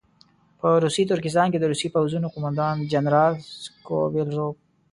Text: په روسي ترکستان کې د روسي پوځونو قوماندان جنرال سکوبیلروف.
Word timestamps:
په 0.59 0.67
روسي 0.83 1.03
ترکستان 1.11 1.47
کې 1.51 1.59
د 1.59 1.65
روسي 1.71 1.87
پوځونو 1.95 2.31
قوماندان 2.33 2.75
جنرال 2.91 3.33
سکوبیلروف. 3.63 4.55